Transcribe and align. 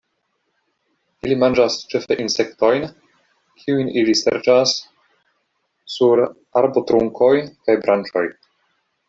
Ili 1.27 1.35
manĝas 1.41 1.75
ĉefe 1.91 2.17
insektojn 2.23 2.87
kiujn 3.65 3.91
ili 4.03 4.17
serĉas 4.23 4.75
sur 5.99 6.25
arbotrunkoj 6.63 7.33
kaj 7.53 7.79
branĉoj. 7.87 8.27